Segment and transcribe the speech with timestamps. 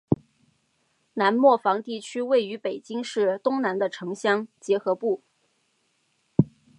[1.13, 5.21] 南磨房地区位于北京市东南的城乡结合部。